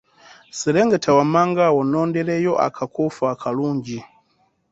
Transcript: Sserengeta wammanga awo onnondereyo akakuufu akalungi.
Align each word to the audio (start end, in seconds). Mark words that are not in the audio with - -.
Sserengeta 0.57 1.09
wammanga 1.17 1.61
awo 1.67 1.79
onnondereyo 1.83 2.53
akakuufu 2.67 3.21
akalungi. 3.33 3.99